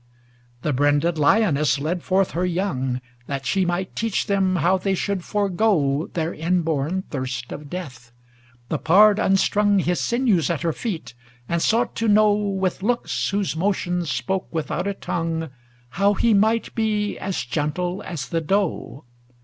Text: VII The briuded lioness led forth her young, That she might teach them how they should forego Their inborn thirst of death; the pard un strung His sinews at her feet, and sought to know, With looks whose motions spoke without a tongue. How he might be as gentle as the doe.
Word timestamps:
VII 0.63 0.71
The 0.71 0.73
briuded 0.73 1.19
lioness 1.19 1.77
led 1.77 2.01
forth 2.01 2.31
her 2.31 2.43
young, 2.43 3.01
That 3.27 3.45
she 3.45 3.65
might 3.65 3.95
teach 3.95 4.25
them 4.25 4.55
how 4.55 4.79
they 4.79 4.95
should 4.95 5.23
forego 5.23 6.09
Their 6.13 6.33
inborn 6.33 7.03
thirst 7.11 7.51
of 7.51 7.69
death; 7.69 8.11
the 8.69 8.79
pard 8.79 9.19
un 9.19 9.37
strung 9.37 9.77
His 9.77 9.99
sinews 10.01 10.49
at 10.49 10.63
her 10.63 10.73
feet, 10.73 11.13
and 11.47 11.61
sought 11.61 11.93
to 11.97 12.07
know, 12.07 12.33
With 12.33 12.81
looks 12.81 13.29
whose 13.29 13.55
motions 13.55 14.09
spoke 14.09 14.47
without 14.49 14.87
a 14.87 14.95
tongue. 14.95 15.51
How 15.89 16.15
he 16.15 16.33
might 16.33 16.73
be 16.73 17.19
as 17.19 17.43
gentle 17.43 18.01
as 18.01 18.27
the 18.27 18.41
doe. 18.41 19.05